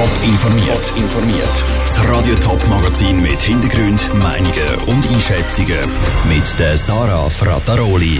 Top 0.00 0.22
informiert. 0.24 0.92
informiert. 0.96 1.64
Das 1.84 2.08
Radio 2.08 2.34
Top 2.36 2.66
Magazin 2.68 3.20
mit 3.20 3.42
Hintergrund, 3.42 4.14
Meinungen 4.14 4.74
und 4.86 5.06
Einschätzungen 5.06 5.90
mit 6.26 6.58
der 6.58 6.78
Sarah 6.78 7.28
Frataroli. 7.28 8.18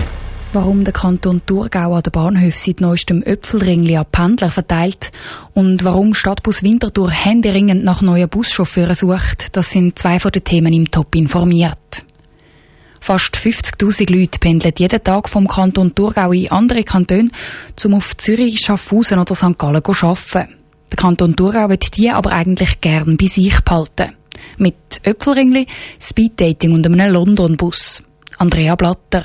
Warum 0.52 0.84
der 0.84 0.92
Kanton 0.92 1.40
Thurgau 1.46 1.94
an 1.94 2.02
den 2.02 2.12
Bahnhöfen 2.12 2.60
seit 2.62 2.82
neuestem 2.82 3.22
Öpfelringli 3.22 3.96
an 3.96 4.04
Pendler 4.12 4.50
verteilt 4.50 5.10
und 5.54 5.82
warum 5.82 6.12
Stadtbus 6.12 6.62
Winterthur 6.62 7.10
händeringend 7.10 7.82
nach 7.82 8.02
neuen 8.02 8.28
Buschauffeuren 8.28 8.94
sucht, 8.94 9.56
das 9.56 9.70
sind 9.70 9.98
zwei 9.98 10.20
von 10.20 10.32
den 10.32 10.44
Themen 10.44 10.74
im 10.74 10.90
Top 10.90 11.14
informiert. 11.14 12.04
Fast 13.00 13.36
50.000 13.36 14.14
Leute 14.14 14.38
pendeln 14.38 14.74
jeden 14.76 15.02
Tag 15.02 15.30
vom 15.30 15.48
Kanton 15.48 15.94
Thurgau 15.94 16.32
in 16.32 16.50
andere 16.50 16.84
Kantone, 16.84 17.30
um 17.82 17.94
auf 17.94 18.18
Zürich, 18.18 18.60
Schaffhausen 18.60 19.18
oder 19.18 19.34
St. 19.34 19.56
Gallen 19.56 19.82
zu 19.82 20.06
arbeiten. 20.06 20.59
Der 20.90 20.96
Kanton 20.96 21.36
Thurgau 21.36 21.68
wird 21.68 21.96
die 21.96 22.10
aber 22.10 22.32
eigentlich 22.32 22.80
gern 22.80 23.16
bei 23.16 23.26
sich 23.26 23.60
behalten. 23.60 24.16
Mit 24.58 24.74
Öpfelringli, 25.04 25.66
Speeddating 26.00 26.72
und 26.72 26.86
einem 26.86 27.12
London-Bus. 27.12 28.02
Andrea 28.38 28.74
Blatter. 28.74 29.24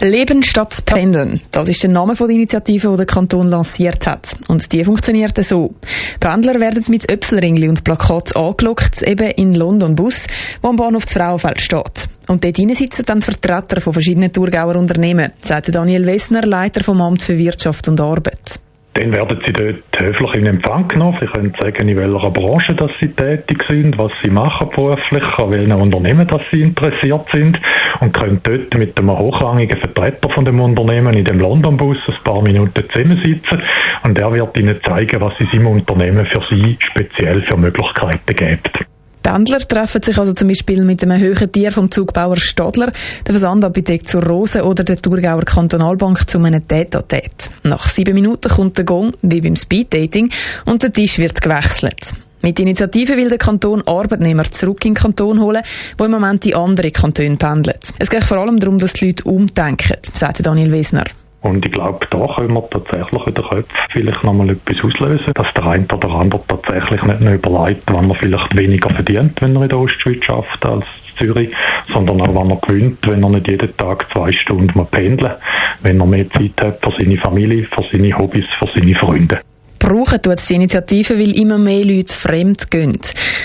Leben 0.00 0.42
statt 0.42 0.84
Pendeln. 0.86 1.42
Das 1.50 1.68
ist 1.68 1.82
der 1.82 1.90
Name 1.90 2.14
der 2.14 2.28
Initiative, 2.30 2.90
die 2.90 2.96
der 2.96 3.06
Kanton 3.06 3.48
lanciert 3.48 4.06
hat. 4.06 4.28
Und 4.48 4.72
die 4.72 4.82
funktioniert 4.82 5.36
so. 5.44 5.74
Pendler 6.18 6.58
werden 6.58 6.84
mit 6.88 7.10
Öpfelringli 7.10 7.68
und 7.68 7.84
Plakat 7.84 8.34
angelockt, 8.34 9.02
eben 9.02 9.30
in 9.32 9.54
London 9.54 9.94
Bus, 9.94 10.22
wo 10.62 10.68
am 10.68 10.76
Bahnhof 10.76 11.04
das 11.04 11.12
Frauenfeld 11.12 11.60
steht. 11.60 12.08
Und 12.28 12.44
dort 12.44 12.56
sitzen 12.56 13.04
dann 13.04 13.20
Vertreter 13.20 13.80
von 13.82 13.92
verschiedenen 13.92 14.32
Thurgauer 14.32 14.76
Unternehmen, 14.76 15.32
sagt 15.42 15.74
Daniel 15.74 16.06
Wessner, 16.06 16.42
Leiter 16.42 16.82
vom 16.82 17.02
Amt 17.02 17.22
für 17.22 17.36
Wirtschaft 17.36 17.86
und 17.88 18.00
Arbeit. 18.00 18.60
Dann 18.94 19.12
werden 19.12 19.38
sie 19.46 19.52
dort 19.52 19.76
höflich 19.96 20.34
in 20.34 20.46
Empfang 20.46 20.88
genommen. 20.88 21.16
Sie 21.20 21.26
können 21.26 21.54
sagen, 21.58 21.88
in 21.88 21.96
welcher 21.96 22.30
Branche 22.30 22.74
dass 22.74 22.90
sie 22.98 23.08
tätig 23.08 23.64
sind, 23.68 23.96
was 23.98 24.12
sie 24.22 24.30
machen 24.30 24.68
beruflich, 24.70 25.22
an 25.38 25.50
welchen 25.50 25.72
Unternehmen 25.72 26.26
dass 26.26 26.42
sie 26.50 26.62
interessiert 26.62 27.28
sind 27.30 27.60
und 28.00 28.12
können 28.12 28.40
dort 28.42 28.74
mit 28.74 28.98
einem 28.98 29.16
hochrangigen 29.16 29.78
Vertreter 29.78 30.28
von 30.30 30.44
dem 30.44 30.60
Unternehmen 30.60 31.14
in 31.14 31.24
dem 31.24 31.38
London-Bus 31.38 31.98
ein 32.08 32.24
paar 32.24 32.42
Minuten 32.42 32.84
zusammensitzen 32.90 33.62
und 34.02 34.18
er 34.18 34.32
wird 34.32 34.58
ihnen 34.58 34.80
zeigen, 34.82 35.20
was 35.20 35.38
in 35.38 35.46
seinem 35.46 35.68
Unternehmen 35.68 36.26
für 36.26 36.42
sie 36.50 36.76
speziell 36.80 37.42
für 37.42 37.56
Möglichkeiten 37.56 38.34
gibt. 38.34 38.86
Pendler 39.22 39.58
treffen 39.58 40.02
sich 40.02 40.16
also 40.18 40.32
zum 40.32 40.48
Beispiel 40.48 40.82
mit 40.84 41.02
einem 41.02 41.20
höheren 41.20 41.52
Tier 41.52 41.72
vom 41.72 41.90
Zugbauer 41.90 42.38
Stadler, 42.38 42.92
der 43.26 43.34
Versandapotheke 43.34 44.04
zur 44.04 44.24
Rose 44.24 44.64
oder 44.64 44.82
der 44.82 44.96
Thurgauer 44.96 45.44
Kantonalbank 45.44 46.28
zu 46.28 46.38
einem 46.38 46.62
Tête-à-Tête. 46.66 47.50
Nach 47.62 47.86
sieben 47.88 48.14
Minuten 48.14 48.48
kommt 48.50 48.78
der 48.78 48.84
Gong, 48.84 49.12
wie 49.22 49.40
beim 49.40 49.56
Speeddating, 49.56 50.30
und 50.64 50.82
der 50.82 50.92
Tisch 50.92 51.18
wird 51.18 51.40
gewechselt. 51.40 52.14
Mit 52.42 52.58
Initiative 52.58 53.16
will 53.16 53.28
der 53.28 53.36
Kanton 53.36 53.82
Arbeitnehmer 53.86 54.50
zurück 54.50 54.84
in 54.86 54.94
den 54.94 55.02
Kanton 55.02 55.40
holen, 55.40 55.62
wo 55.98 56.04
im 56.04 56.10
Moment 56.10 56.42
die 56.44 56.54
anderen 56.54 56.92
Kantone 56.92 57.36
pendeln. 57.36 57.76
Es 57.98 58.08
geht 58.08 58.24
vor 58.24 58.38
allem 58.38 58.58
darum, 58.58 58.78
dass 58.78 58.94
die 58.94 59.08
Leute 59.08 59.24
umdenken, 59.24 59.96
sagt 60.14 60.44
Daniel 60.44 60.72
Wesner. 60.72 61.04
Und 61.42 61.64
ich 61.64 61.72
glaube, 61.72 62.06
da 62.10 62.26
können 62.34 62.52
wir 62.52 62.68
tatsächlich 62.68 63.26
in 63.26 63.34
den 63.34 63.44
Köpfen 63.44 63.64
vielleicht 63.88 64.24
nochmal 64.24 64.50
etwas 64.50 64.84
auslösen, 64.84 65.32
dass 65.34 65.54
der 65.54 65.66
eine 65.66 65.86
oder 65.86 66.10
andere 66.10 66.42
tatsächlich 66.46 67.02
nicht 67.02 67.20
nur 67.20 67.32
überlegt, 67.32 67.82
wann 67.86 68.10
er 68.10 68.14
vielleicht 68.14 68.56
weniger 68.56 68.90
verdient, 68.90 69.40
wenn 69.40 69.56
er 69.56 69.62
in 69.62 69.68
der 69.68 69.78
Ostschweiz 69.78 70.24
schafft 70.24 70.64
als 70.66 70.84
Zürich, 71.16 71.54
sondern 71.92 72.20
auch, 72.20 72.34
wann 72.34 72.50
er 72.50 72.56
gewinnt, 72.56 73.06
wenn 73.06 73.22
er 73.22 73.30
nicht 73.30 73.48
jeden 73.48 73.76
Tag 73.76 74.06
zwei 74.12 74.32
Stunden 74.32 74.76
mal 74.76 74.84
pendeln 74.84 75.36
wenn 75.82 76.00
er 76.00 76.06
mehr 76.06 76.30
Zeit 76.30 76.60
hat 76.60 76.84
für 76.84 76.92
seine 76.92 77.16
Familie, 77.16 77.64
für 77.64 77.82
seine 77.90 78.16
Hobbys, 78.16 78.46
für 78.58 78.68
seine 78.74 78.94
Freunde. 78.94 79.40
Brauchen 79.80 80.22
tut 80.22 80.48
die 80.48 80.54
Initiative, 80.54 81.18
weil 81.18 81.32
immer 81.36 81.58
mehr 81.58 81.84
Leute 81.84 82.14
fremd 82.14 82.70
gehen. 82.70 82.98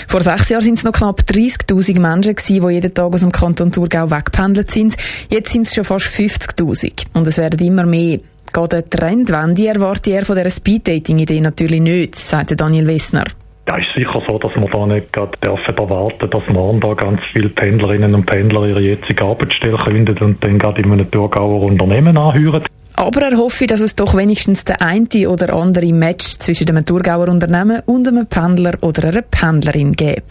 Vor 0.06 0.20
sechs 0.20 0.50
Jahren 0.50 0.62
sind 0.62 0.78
es 0.78 0.84
noch 0.84 0.92
knapp 0.92 1.22
30.000 1.22 1.98
Menschen 1.98 2.36
gewesen, 2.36 2.68
die 2.68 2.74
jeden 2.74 2.94
Tag 2.94 3.12
aus 3.12 3.20
dem 3.20 3.32
Kanton 3.32 3.72
Thurgau 3.72 4.10
weggependelt 4.10 4.70
sind. 4.70 4.96
Jetzt 5.30 5.52
sind 5.52 5.66
es 5.66 5.74
schon 5.74 5.84
fast 5.84 6.06
50.000. 6.06 7.06
Und 7.14 7.26
es 7.26 7.38
werden 7.38 7.66
immer 7.66 7.86
mehr. 7.86 8.20
Geht 8.52 8.74
eine 8.74 8.88
Trendwende 8.88 9.66
erwarte 9.66 10.10
er 10.10 10.24
von 10.24 10.36
dieser 10.36 10.50
Speed-Dating-Idee 10.50 11.40
natürlich 11.40 11.80
nicht, 11.80 12.14
sagt 12.14 12.58
Daniel 12.60 12.86
Wessner. 12.86 13.24
Ja, 13.66 13.78
ist 13.78 13.92
sicher 13.96 14.22
so, 14.24 14.38
dass 14.38 14.54
wir 14.54 14.68
da 14.68 14.86
nicht 14.86 15.12
gerade 15.12 15.36
dürfen 15.42 15.76
erwarten, 15.76 16.30
dass 16.30 16.46
morgen 16.48 16.80
da 16.80 16.94
ganz 16.94 17.20
viele 17.32 17.48
Pendlerinnen 17.48 18.14
und 18.14 18.26
Pendler 18.26 18.68
ihre 18.68 18.80
jetzige 18.80 19.24
Arbeitsstelle 19.24 19.76
kündigen 19.78 20.24
und 20.24 20.44
dann 20.44 20.58
gerade 20.58 20.82
in 20.82 20.92
einem 20.92 21.10
Thurgauer 21.10 21.62
Unternehmen 21.62 22.16
anhören. 22.16 22.62
Aber 22.96 23.22
er 23.22 23.36
hoffe, 23.36 23.66
dass 23.66 23.80
es 23.80 23.94
doch 23.94 24.14
wenigstens 24.14 24.64
der 24.64 24.80
eine 24.80 25.28
oder 25.28 25.52
andere 25.52 25.92
Match 25.92 26.38
zwischen 26.38 26.68
einem 26.70 26.84
Thurgauer 26.84 27.28
Unternehmen 27.28 27.82
und 27.84 28.08
einem 28.08 28.26
Pendler 28.26 28.78
oder 28.80 29.08
einer 29.08 29.20
Pendlerin 29.20 29.92
gäbe. 29.92 30.24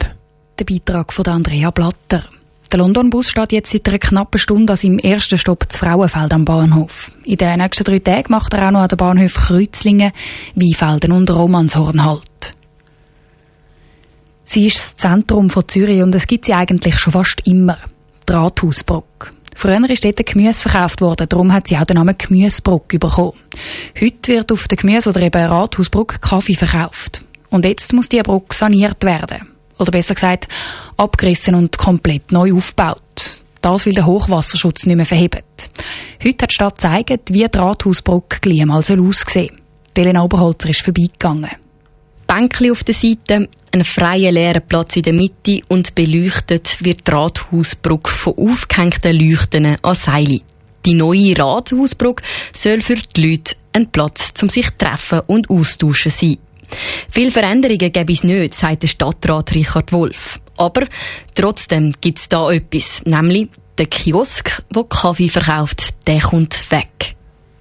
Der 0.58 0.66
Beitrag 0.66 1.14
von 1.14 1.28
Andrea 1.28 1.70
Blatter. 1.70 2.24
Der 2.72 2.80
London-Bus 2.80 3.30
steht 3.30 3.52
jetzt 3.52 3.72
seit 3.72 3.88
einer 3.88 4.00
knappen 4.00 4.40
Stunde 4.40 4.74
an 4.74 4.78
seinem 4.78 4.98
ersten 4.98 5.38
Stopp 5.38 5.72
zu 5.72 5.78
Frauenfeld 5.78 6.34
am 6.34 6.44
Bahnhof. 6.44 7.12
In 7.24 7.38
den 7.38 7.60
nächsten 7.60 7.84
drei 7.84 8.00
Tagen 8.00 8.32
macht 8.32 8.54
er 8.56 8.68
auch 8.68 8.72
noch 8.72 8.82
an 8.82 8.88
den 8.88 8.98
Bahnhöfen 8.98 9.44
Kreuzlingen, 9.44 10.12
Weinfelden 10.56 11.12
und 11.12 11.30
Romanshorn 11.30 12.04
Halt. 12.04 12.54
Sie 14.44 14.66
ist 14.66 14.78
das 14.78 14.98
Zentrum 14.98 15.52
von 15.52 15.68
Zürich 15.68 16.02
und 16.02 16.16
es 16.16 16.26
gibt 16.26 16.46
sie 16.46 16.54
eigentlich 16.54 16.98
schon 16.98 17.14
fast 17.14 17.46
immer. 17.46 17.78
Die 18.28 18.34
Rathausbrücke. 18.34 19.30
Früher 19.58 19.90
ist 19.90 20.04
dort 20.04 20.26
Gemüse 20.26 20.60
verkauft 20.60 21.00
worden, 21.00 21.28
darum 21.30 21.54
hat 21.54 21.70
sie 21.70 21.78
auch 21.78 21.86
den 21.86 21.96
Namen 21.96 22.18
Gemüsebrücke 22.18 23.00
bekommen. 23.00 23.34
Heute 24.00 24.34
wird 24.34 24.52
auf 24.52 24.68
der 24.68 24.78
Gemüse- 24.78 25.10
oder 25.10 25.22
eben 25.22 25.44
Rathausbrücke 25.44 26.20
Kaffee 26.20 26.56
verkauft. 26.56 27.22
Und 27.50 27.64
jetzt 27.64 27.94
muss 27.94 28.10
die 28.10 28.22
Brücke 28.22 28.56
saniert 28.56 29.04
werden. 29.06 29.50
Oder 29.80 29.92
besser 29.92 30.14
gesagt, 30.14 30.50
abgerissen 30.98 31.56
und 31.56 31.78
komplett 31.78 32.34
neu 32.34 32.54
aufgebaut. 32.54 33.42
Das 33.62 33.86
will 33.86 33.94
der 33.94 34.06
Hochwasserschutz 34.06 34.86
nicht 34.86 34.98
mehr 34.98 35.06
verheben. 35.06 35.42
Heute 36.24 36.44
hat 36.44 36.52
die 36.52 36.56
Stadt 36.56 36.76
gezeigt, 36.76 37.34
wie 37.34 37.48
die 37.48 37.58
Rathausbrücke 37.58 38.40
gleich 38.42 38.66
mal 38.66 38.80
aussehen 38.80 39.14
soll. 39.34 39.50
Elena 39.96 40.22
Oberholzer 40.22 40.70
ist 40.70 40.82
vorbeigegangen. 40.82 41.50
Bänkli 42.28 42.72
auf 42.72 42.84
der 42.84 42.94
Seite, 42.94 43.48
ein 43.76 43.84
freier 43.84 44.32
leerer 44.32 44.62
Platz 44.62 44.96
in 44.96 45.04
der 45.04 45.14
Mitte 45.14 45.60
und 45.68 45.96
beleuchtet 45.96 46.84
wird 46.84 47.06
die 47.06 47.12
Rathausbrücke 47.12 48.10
von 48.10 48.38
aufgehängten 48.38 49.16
Leuchten 49.16 49.78
an 49.82 49.96
Seile. 49.96 50.40
Die 50.86 50.94
neue 50.94 51.38
Rathausbrücke 51.38 52.24
soll 52.54 52.82
für 52.82 52.96
die 52.96 53.30
Leute 53.30 53.56
ein 53.74 53.92
Platz 53.92 54.34
zum 54.34 54.48
sich 54.48 54.70
treffen 54.78 55.22
und 55.28 55.50
austauschen 55.50 56.12
sein. 56.12 56.38
Viele 57.10 57.32
Veränderungen 57.32 57.92
gäbe 57.92 58.14
es 58.14 58.24
nicht, 58.24 58.54
sagt 58.54 58.84
der 58.84 58.88
Stadtrat 58.88 59.54
Richard 59.54 59.92
Wolf. 59.92 60.40
Aber 60.56 60.88
trotzdem 61.34 61.94
gibt 62.00 62.20
es 62.20 62.30
da 62.30 62.50
etwas, 62.52 63.04
nämlich 63.06 63.50
der 63.78 63.88
Kiosk, 63.88 64.64
wo 64.74 64.86
Kaffee 64.86 65.28
verkauft, 65.28 66.08
der 66.08 66.22
kommt 66.22 66.72
weg 66.72 67.15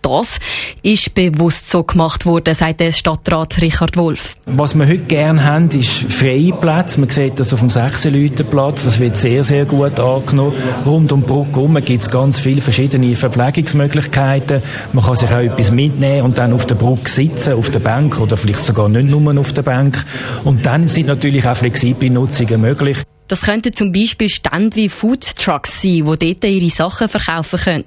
das 0.04 0.38
ist 0.82 1.14
bewusst 1.14 1.70
so 1.70 1.82
gemacht 1.82 2.26
worden, 2.26 2.54
sagt 2.54 2.80
der 2.80 2.92
Stadtrat 2.92 3.60
Richard 3.60 3.96
Wolf. 3.96 4.34
Was 4.46 4.74
wir 4.78 4.86
heute 4.86 4.98
gerne 4.98 5.42
haben, 5.42 5.70
ist 5.70 5.90
freie 5.90 6.52
Plätze. 6.52 7.00
Man 7.00 7.08
sieht 7.08 7.40
das 7.40 7.52
auf 7.52 7.60
dem 7.60 7.70
6 7.70 8.08
Platz. 8.50 8.84
Das 8.84 9.00
wird 9.00 9.16
sehr, 9.16 9.42
sehr 9.42 9.64
gut 9.64 9.98
angenommen. 9.98 10.54
Rund 10.84 11.10
um 11.12 11.20
die 11.22 11.26
Brücke 11.26 11.54
herum 11.54 11.74
gibt 11.82 12.02
es 12.02 12.10
ganz 12.10 12.38
viele 12.38 12.60
verschiedene 12.60 13.14
Verpflegungsmöglichkeiten. 13.14 14.62
Man 14.92 15.04
kann 15.04 15.16
sich 15.16 15.30
auch 15.30 15.38
etwas 15.38 15.70
mitnehmen 15.70 16.22
und 16.22 16.38
dann 16.38 16.52
auf 16.52 16.66
der 16.66 16.74
Brücke 16.74 17.08
sitzen, 17.08 17.54
auf 17.54 17.70
der 17.70 17.80
Bank 17.80 18.20
oder 18.20 18.36
vielleicht 18.36 18.64
sogar 18.64 18.88
nicht 18.88 19.08
nur 19.08 19.38
auf 19.38 19.52
der 19.52 19.62
Bank. 19.62 20.04
Und 20.44 20.66
dann 20.66 20.86
sind 20.86 21.06
natürlich 21.06 21.46
auch 21.48 21.56
flexible 21.56 22.10
Nutzungen 22.10 22.60
möglich. 22.60 22.98
Das 23.26 23.40
könnten 23.40 23.72
zum 23.72 23.90
Beispiel 23.90 24.28
Stände 24.28 24.76
wie 24.76 24.90
Food 24.90 25.36
Trucks 25.36 25.80
sein, 25.80 26.02
wo 26.04 26.14
dort 26.14 26.44
ihre 26.44 26.68
Sachen 26.68 27.08
verkaufen 27.08 27.58
können. 27.58 27.84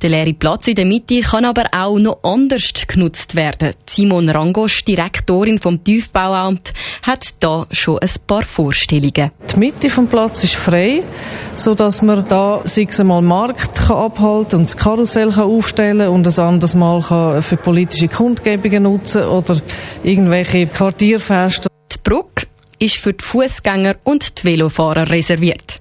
Der 0.00 0.08
leere 0.08 0.32
Platz 0.32 0.66
in 0.66 0.76
der 0.76 0.86
Mitte 0.86 1.20
kann 1.20 1.44
aber 1.44 1.64
auch 1.72 1.98
noch 1.98 2.20
anders 2.22 2.72
genutzt 2.88 3.36
werden. 3.36 3.72
Simon 3.86 4.30
Rangosch, 4.30 4.84
Direktorin 4.84 5.58
vom 5.58 5.84
Tiefbauamt, 5.84 6.72
hat 7.02 7.26
da 7.40 7.66
schon 7.70 7.98
ein 7.98 8.10
paar 8.26 8.44
Vorstellungen. 8.44 9.30
Die 9.54 9.58
Mitte 9.58 9.90
vom 9.90 10.08
Platz 10.08 10.42
ist 10.42 10.54
frei, 10.54 11.02
so 11.54 11.74
dass 11.74 12.00
man 12.00 12.26
da 12.26 12.62
sich 12.64 12.98
einmal 12.98 13.20
Markt 13.20 13.90
abhalten 13.90 14.60
und 14.60 14.68
das 14.70 14.76
Karussell 14.78 15.32
kann 15.32 15.44
aufstellen 15.44 16.08
und 16.08 16.26
ein 16.26 16.44
anderes 16.44 16.74
Mal 16.74 17.42
für 17.42 17.56
politische 17.58 18.08
Kundgebungen 18.08 18.84
nutzen 18.84 19.24
oder 19.24 19.60
irgendwelche 20.02 20.66
Quartierfeste. 20.66 21.71
Ist 22.82 22.96
für 22.96 23.12
die 23.12 23.24
Fußgänger 23.24 23.94
und 24.02 24.38
die 24.38 24.44
Velofahrer 24.44 25.08
reserviert. 25.08 25.78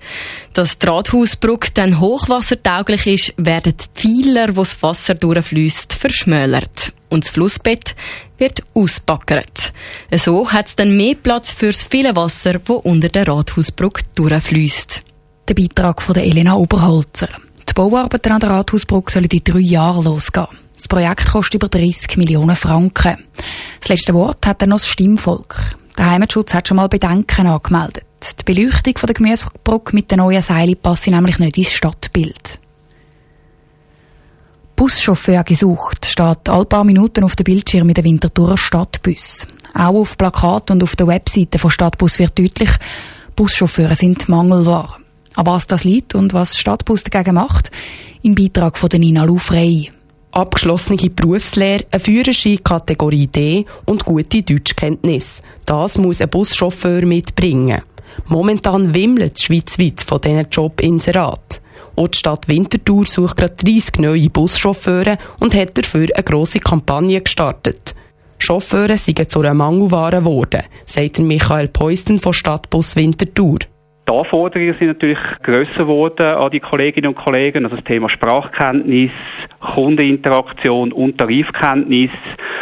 Dass 0.53 0.77
die 0.77 0.85
Rathausbrücke 0.85 1.71
dann 1.73 1.99
hochwassertauglich 1.99 3.07
ist, 3.07 3.33
werden 3.37 3.73
die 3.75 4.23
Pfeiler, 4.23 4.55
wo 4.55 4.61
das 4.61 4.83
Wasser 4.83 5.15
durchfließt, 5.15 5.93
verschmälert. 5.93 6.93
Und 7.09 7.23
das 7.23 7.31
Flussbett 7.31 7.95
wird 8.37 8.61
ausbackert. 8.75 9.73
So 10.15 10.51
hat 10.51 10.67
es 10.67 10.75
dann 10.75 10.95
mehr 10.95 11.15
Platz 11.15 11.49
für 11.49 11.71
das 11.71 11.83
viele 11.83 12.15
Wasser, 12.15 12.61
wo 12.65 12.75
unter 12.75 13.09
der 13.09 13.27
Rathausbrücke 13.27 14.03
durchfließt. 14.13 15.03
Der 15.47 15.55
Beitrag 15.55 16.03
von 16.03 16.13
der 16.13 16.25
Elena 16.25 16.53
Oberholzer. 16.53 17.29
Die 17.67 17.73
Bauarbeiten 17.73 18.31
an 18.31 18.41
der 18.41 18.51
Rathausbrücke 18.51 19.11
sollen 19.11 19.25
in 19.25 19.43
drei 19.43 19.59
Jahren 19.59 20.03
losgehen. 20.03 20.45
Das 20.75 20.87
Projekt 20.87 21.31
kostet 21.31 21.55
über 21.55 21.67
30 21.67 22.17
Millionen 22.17 22.55
Franken. 22.55 23.25
Das 23.79 23.89
letzte 23.89 24.13
Wort 24.13 24.45
hat 24.45 24.61
dann 24.61 24.69
noch 24.69 24.77
das 24.77 24.87
Stimmvolk. 24.87 25.57
Der 25.97 26.11
Heimatschutz 26.11 26.53
hat 26.53 26.67
schon 26.67 26.77
mal 26.77 26.87
Bedenken 26.87 27.47
angemeldet. 27.47 28.05
Die 28.39 28.43
Beleuchtung 28.43 28.93
der 28.93 29.13
Gemüsebrücke 29.13 29.95
mit 29.95 30.11
den 30.11 30.19
neuen 30.19 30.41
Seilen 30.41 30.77
passt 30.81 31.07
nämlich 31.07 31.39
nicht 31.39 31.57
ins 31.57 31.71
Stadtbild. 31.71 32.59
Buschauffeur 34.75 35.43
gesucht 35.43 36.05
steht 36.05 36.49
alle 36.49 36.65
paar 36.65 36.83
Minuten 36.83 37.23
auf 37.23 37.35
dem 37.35 37.43
Bildschirm 37.43 37.85
mit 37.85 37.97
der 37.97 38.03
Winterthurer 38.03 38.57
Stadtbus. 38.57 39.45
Auch 39.73 39.93
auf 39.93 40.17
Plakat 40.17 40.71
und 40.71 40.81
auf 40.81 40.95
der 40.95 41.07
Webseite 41.07 41.59
von 41.59 41.69
Stadtbus 41.69 42.17
wird 42.17 42.39
deutlich, 42.39 42.71
Buschauffeure 43.35 43.95
sind 43.95 44.27
Mangelware. 44.27 44.95
An 45.35 45.45
was 45.45 45.67
das 45.67 45.83
liegt 45.83 46.15
und 46.15 46.33
was 46.33 46.57
Stadtbus 46.57 47.03
dagegen 47.03 47.35
macht, 47.35 47.69
im 48.21 48.35
Beitrag 48.35 48.77
von 48.77 48.89
Nina 48.91 49.23
Lufrey. 49.23 49.91
Abgeschlossene 50.31 51.09
Berufslehre, 51.09 51.85
eine 51.91 51.99
Führerschein 51.99 52.63
Kategorie 52.63 53.27
D 53.27 53.65
und 53.85 54.05
gute 54.05 54.41
Deutschkenntnis. 54.41 55.41
Das 55.65 55.97
muss 55.97 56.21
ein 56.21 56.29
Buschauffeur 56.29 57.05
mitbringen. 57.05 57.81
Momentan 58.27 58.93
wimmelt 58.93 59.41
schweizweit 59.41 60.01
von 60.01 60.21
diesen 60.21 60.47
Jobinseraten. 60.49 61.59
Auch 61.95 62.07
die 62.07 62.17
Stadt 62.17 62.47
Winterthur 62.47 63.05
sucht 63.05 63.37
gerade 63.37 63.55
30 63.55 63.99
neue 63.99 64.29
Buschauffeure 64.29 65.17
und 65.39 65.53
hat 65.53 65.77
dafür 65.77 66.07
eine 66.13 66.23
grosse 66.23 66.59
Kampagne 66.59 67.21
gestartet. 67.21 67.95
Chauffeure 68.37 68.97
seien 68.97 69.29
zu 69.29 69.41
einer 69.41 69.53
Mangelware 69.53 70.19
geworden, 70.19 70.63
sagt 70.85 71.19
Michael 71.19 71.67
Peusten 71.67 72.19
von 72.19 72.33
Stadtbus 72.33 72.95
Winterthur. 72.95 73.59
Die 74.07 74.13
Anforderungen 74.13 74.75
sind 74.77 74.87
natürlich 74.87 75.19
grösser 75.43 75.83
geworden 75.83 76.25
an 76.25 76.51
die 76.51 76.59
Kolleginnen 76.59 77.09
und 77.09 77.15
Kollegen. 77.15 77.65
Also 77.65 77.77
das 77.77 77.85
Thema 77.85 78.09
Sprachkenntnis, 78.09 79.11
Kundeninteraktion 79.59 80.91
und 80.91 81.17
Tarifkenntnis 81.17 82.09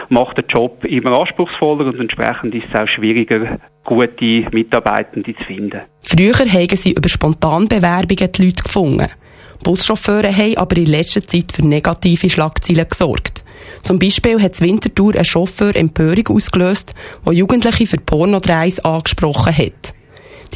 macht 0.10 0.38
den 0.38 0.46
Job 0.48 0.84
immer 0.86 1.18
anspruchsvoller 1.20 1.88
und 1.88 2.00
entsprechend 2.00 2.54
ist 2.56 2.68
es 2.70 2.76
auch 2.76 2.88
schwieriger, 2.88 3.58
gute 3.84 4.46
Mitarbeitende 4.52 5.36
zu 5.36 5.44
finden. 5.44 5.82
Früher 6.02 6.34
haben 6.34 6.76
sie 6.76 6.92
über 6.92 7.10
Spontanbewerbungen 7.10 8.32
die 8.32 8.46
Leute 8.46 8.64
gefunden. 8.64 9.08
Buschauffeure 9.64 10.36
haben 10.36 10.58
aber 10.58 10.78
in 10.78 10.86
letzter 10.86 11.26
Zeit 11.26 11.52
für 11.52 11.66
negative 11.66 12.30
Schlagzeilen 12.30 12.88
gesorgt. 12.88 13.44
Zum 13.84 14.00
Beispiel 14.00 14.42
hat 14.42 14.62
Winterthur 14.62 15.16
ein 15.16 15.26
Chauffeur 15.26 15.76
Empörung 15.76 16.28
ausgelöst, 16.28 16.94
der 17.26 17.34
Jugendliche 17.34 17.88
für 17.88 17.98
Pornodreis 17.98 18.80
angesprochen 18.80 19.58
hat. 19.58 19.94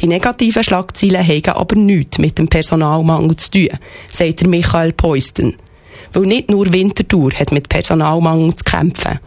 Die 0.00 0.06
negativen 0.06 0.64
Schlagzeilen 0.64 1.26
haben 1.26 1.56
aber 1.56 1.76
nichts 1.76 2.18
mit 2.18 2.38
dem 2.38 2.48
Personalmangel 2.48 3.36
zu 3.36 3.50
tun, 3.50 3.68
sagt 4.10 4.46
Michael 4.46 4.92
Peusten. 4.92 5.56
Weil 6.12 6.22
nicht 6.24 6.50
nur 6.50 6.72
Winterthur 6.72 7.32
hat 7.32 7.52
mit 7.52 7.68
Personalmangel 7.68 8.54
zu 8.56 8.64
kämpfen. 8.64 9.20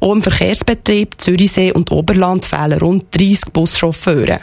Auch 0.00 0.12
im 0.12 0.22
Verkehrsbetrieb 0.22 1.20
Zürichsee 1.20 1.72
und 1.72 1.90
Oberland 1.90 2.44
fehlen 2.44 2.78
rund 2.78 3.06
30 3.12 3.52
Buschauffeure. 3.52 4.40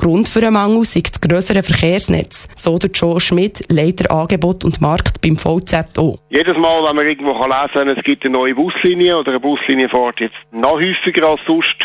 Grund 0.00 0.30
für 0.30 0.40
den 0.40 0.54
Mangel 0.54 0.80
ist 0.80 0.96
das 0.96 1.20
grössere 1.20 1.62
Verkehrsnetz, 1.62 2.48
so 2.56 2.78
der 2.78 2.88
Joe 2.88 3.20
Schmidt, 3.20 3.70
Leiter 3.70 4.10
Angebot 4.10 4.64
und 4.64 4.80
Markt 4.80 5.20
beim 5.20 5.36
VZO. 5.36 6.18
Jedes 6.30 6.56
Mal, 6.56 6.88
wenn 6.88 6.96
man 6.96 7.06
irgendwo 7.06 7.32
lesen 7.32 7.68
kann, 7.74 7.88
es 7.88 8.02
gibt 8.02 8.24
eine 8.24 8.32
neue 8.32 8.54
Buslinie 8.54 9.18
oder 9.18 9.32
eine 9.32 9.40
Buslinie 9.40 9.90
fährt 9.90 10.20
jetzt 10.20 10.36
noch 10.52 10.80
häufiger 10.80 11.28
als 11.28 11.42
sonst, 11.46 11.76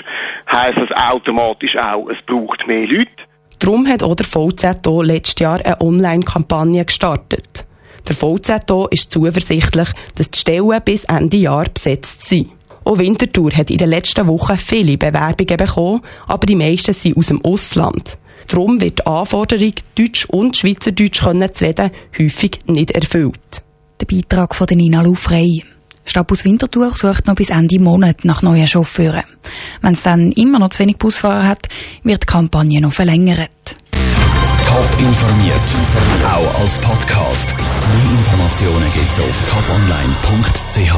heisst 0.49 0.77
das 0.77 0.91
automatisch 1.11 1.75
auch, 1.75 2.07
es 2.07 2.21
braucht 2.25 2.65
mehr 2.67 2.87
Leute. 2.87 3.11
Darum 3.59 3.85
hat 3.85 4.01
auch 4.01 4.15
der 4.15 4.25
VZO 4.25 5.01
letztes 5.01 5.39
Jahr 5.39 5.59
eine 5.65 5.81
Online-Kampagne 5.81 6.85
gestartet. 6.85 7.65
Der 8.07 8.15
VZO 8.15 8.87
ist 8.91 9.11
zuversichtlich, 9.11 9.89
dass 10.15 10.31
die 10.31 10.39
Stellen 10.39 10.81
bis 10.85 11.03
Ende 11.03 11.35
Jahr 11.35 11.65
besetzt 11.65 12.23
sind. 12.23 12.49
Auch 12.85 12.99
Winterthur 12.99 13.51
hat 13.51 13.71
in 13.71 13.79
den 13.79 13.89
letzten 13.89 14.27
Wochen 14.27 14.57
viele 14.57 14.97
Bewerbungen 14.97 15.57
bekommen, 15.57 16.01
aber 16.27 16.45
die 16.45 16.55
meisten 16.55 16.93
sind 16.93 17.17
aus 17.17 17.27
dem 17.27 17.43
Ausland. 17.43 18.17
Darum 18.47 18.79
wird 18.79 18.99
die 18.99 19.07
Anforderung, 19.07 19.73
Deutsch 19.95 20.25
und 20.25 20.55
Schweizerdeutsch 20.55 21.21
können 21.21 21.51
zu 21.51 21.65
reden, 21.65 21.89
häufig 22.17 22.59
nicht 22.67 22.91
erfüllt. 22.91 23.63
Der 23.99 24.05
Beitrag 24.05 24.53
von 24.53 24.67
Nina 24.69 25.01
Lufrey. 25.01 25.63
Stadtbus 26.05 26.45
Winterthur 26.45 26.91
sucht 26.95 27.25
noch 27.25 27.33
bis 27.33 27.49
Ende 27.49 27.79
Monat 27.79 28.23
nach 28.23 28.43
neuen 28.43 28.67
Chauffeuren. 28.67 29.23
Wenn 29.81 29.93
es 29.93 30.03
dann 30.03 30.31
immer 30.33 30.59
noch 30.59 30.69
zu 30.69 30.79
wenig 30.79 30.97
Busfahrer 30.97 31.47
hat, 31.47 31.67
wird 32.03 32.21
die 32.21 32.27
Kampagne 32.27 32.79
noch 32.81 32.93
verlängert. 32.93 33.49
Top 34.67 34.99
informiert, 34.99 35.55
auch 36.23 36.59
als 36.61 36.77
Podcast. 36.77 37.55
Mehr 37.57 38.11
Informationen 38.11 38.91
gibt's 38.93 39.19
auf 39.19 39.41
toponline.ch. 39.49 40.91